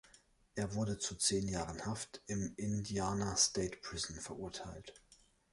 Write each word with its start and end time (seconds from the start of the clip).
Er 0.55 0.73
wurde 0.73 0.97
zu 0.97 1.13
zehn 1.13 1.47
Jahren 1.47 1.85
Haft 1.85 2.23
im 2.25 2.55
Indiana 2.55 3.35
State 3.37 3.77
Prison 3.83 4.15
verurteilt. 4.19 4.95